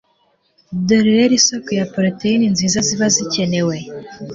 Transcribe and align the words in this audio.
Dore 0.87 1.11
rero 1.17 1.33
isoko 1.39 1.69
ya 1.79 1.85
protein 1.93 2.41
nziza 2.53 2.79
ziba 2.87 3.07
zikenewe 3.15 3.75